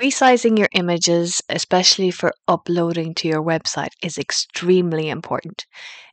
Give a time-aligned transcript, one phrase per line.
[0.00, 5.64] Resizing your images, especially for uploading to your website, is extremely important.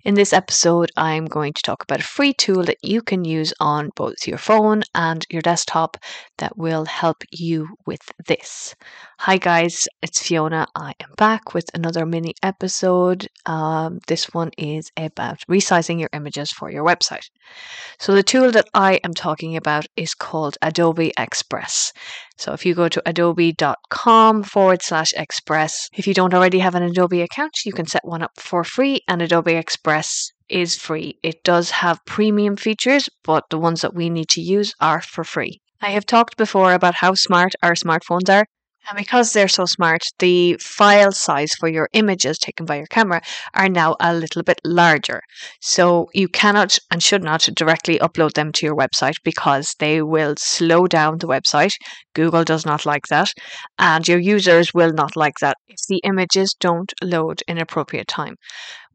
[0.05, 3.53] In this episode, I'm going to talk about a free tool that you can use
[3.59, 5.97] on both your phone and your desktop
[6.37, 8.73] that will help you with this.
[9.19, 10.65] Hi, guys, it's Fiona.
[10.75, 13.27] I am back with another mini episode.
[13.45, 17.29] Um, this one is about resizing your images for your website.
[17.99, 21.93] So, the tool that I am talking about is called Adobe Express.
[22.37, 26.83] So if you go to adobe.com forward slash express, if you don't already have an
[26.83, 31.17] Adobe account, you can set one up for free and Adobe Express is free.
[31.23, 35.23] It does have premium features, but the ones that we need to use are for
[35.23, 35.61] free.
[35.81, 38.45] I have talked before about how smart our smartphones are.
[38.89, 43.21] And because they're so smart, the file size for your images taken by your camera
[43.53, 45.21] are now a little bit larger.
[45.61, 50.35] So you cannot and should not directly upload them to your website because they will
[50.37, 51.73] slow down the website.
[52.13, 53.33] Google does not like that.
[53.77, 58.35] And your users will not like that if the images don't load in appropriate time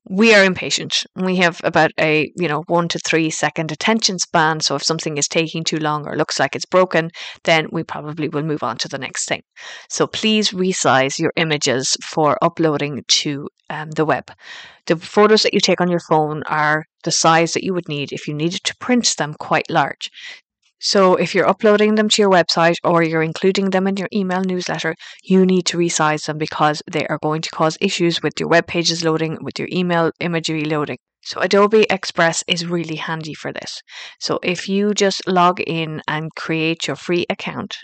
[0.09, 1.05] we are impatient.
[1.17, 4.61] We have about a you know one to three second attention span.
[4.61, 7.11] So if something is taking too long or looks like it's broken,
[7.45, 9.43] then we probably will move on to the next thing.
[9.89, 14.31] So please resize your images for uploading to um, the web.
[14.87, 18.13] The photos that you take on your phone are the size that you would need
[18.13, 20.11] if you needed to print them quite large.
[20.81, 24.43] So if you're uploading them to your website or you're including them in your email
[24.43, 28.49] newsletter, you need to resize them because they are going to cause issues with your
[28.49, 30.99] web pages loading, with your email imagery loading.
[31.23, 33.83] So Adobe Express is really handy for this.
[34.21, 37.77] So if you just log in and create your free account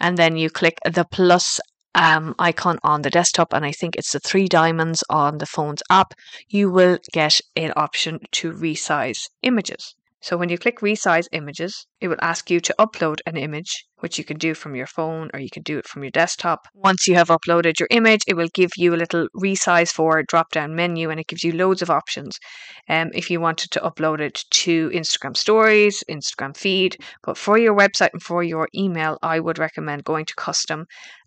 [0.00, 1.60] and then you click the plus
[1.94, 5.82] um, icon on the desktop, and I think it's the three diamonds on the phone's
[5.90, 6.14] app,
[6.48, 9.94] you will get an option to resize images.
[10.22, 14.18] So when you click resize images, it will ask you to upload an image, which
[14.18, 16.60] you can do from your phone or you can do it from your desktop.
[16.74, 20.50] Once you have uploaded your image, it will give you a little resize for drop
[20.52, 22.38] down menu and it gives you loads of options.
[22.86, 27.74] Um, if you wanted to upload it to Instagram stories, Instagram feed, but for your
[27.74, 30.84] website and for your email, I would recommend going to custom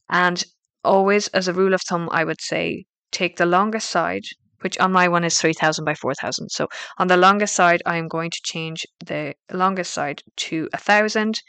[0.10, 0.44] and
[0.84, 4.26] always as a rule of thumb, I would say take the longest side
[4.64, 6.50] which on my one is 3000 by 4000.
[6.50, 10.78] So on the longest side, I am going to change the longest side to a
[10.78, 11.42] 1000.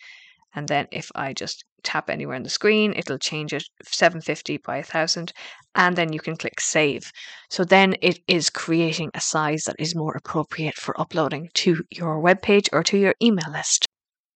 [0.55, 4.77] And then if I just tap anywhere on the screen, it'll change it 750 by
[4.77, 5.33] 1000.
[5.75, 7.11] And then you can click save.
[7.51, 12.21] So then it is creating a size that is more appropriate for uploading to your
[12.21, 13.87] web page or to your email list.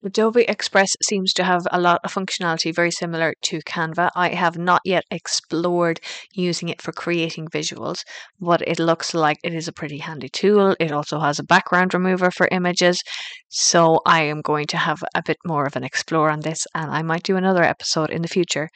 [0.04, 4.10] Adobe Express seems to have a lot of functionality very similar to Canva.
[4.14, 6.00] I have not yet explored
[6.32, 8.04] using it for creating visuals,
[8.40, 10.76] but it looks like it is a pretty handy tool.
[10.78, 13.02] It also has a background remover for images.
[13.48, 16.92] So I am going to have a bit more of an explore on this and
[16.92, 18.68] I might do another episode in the future.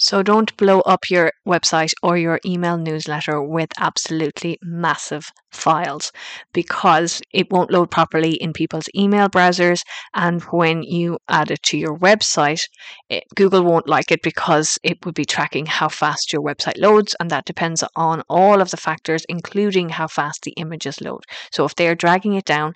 [0.00, 6.12] So don't blow up your website or your email newsletter with absolutely massive files
[6.52, 9.80] because it won't load properly in people's email browsers.
[10.14, 12.62] And when you add it to your website,
[13.08, 17.16] it, Google won't like it because it would be tracking how fast your website loads.
[17.18, 21.24] And that depends on all of the factors, including how fast the images load.
[21.50, 22.74] So if they're dragging it down,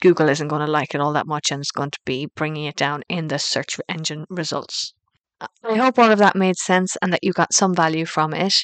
[0.00, 2.66] Google isn't going to like it all that much and it's going to be bringing
[2.66, 4.94] it down in the search engine results.
[5.64, 8.54] I hope all of that made sense and that you got some value from it.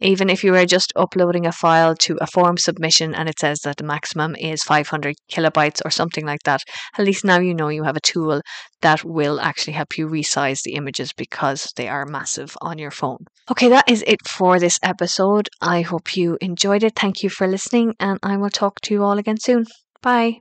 [0.00, 3.60] Even if you were just uploading a file to a form submission and it says
[3.60, 6.62] that the maximum is 500 kilobytes or something like that,
[6.96, 8.40] at least now you know you have a tool
[8.82, 13.24] that will actually help you resize the images because they are massive on your phone.
[13.50, 15.48] Okay, that is it for this episode.
[15.60, 16.96] I hope you enjoyed it.
[16.96, 19.66] Thank you for listening, and I will talk to you all again soon.
[20.02, 20.40] Bye.